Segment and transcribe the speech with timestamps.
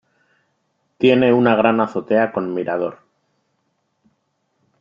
[0.97, 3.01] Tiene una gran azotea con mirador.